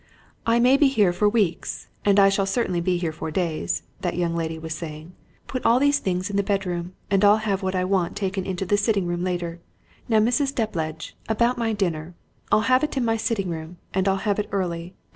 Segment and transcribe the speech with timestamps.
[0.47, 4.17] "I may be here for weeks, and I shall certainly be here for days," that
[4.17, 5.13] young lady was saying.
[5.45, 8.65] "Put all these things in the bedroom, and I'll have what I want taken into
[8.65, 9.59] the sitting room later.
[10.09, 10.55] Now, Mrs.
[10.55, 12.15] Depledge, about my dinner.
[12.51, 14.95] I'll have it in my sitting room, and I'll have it early.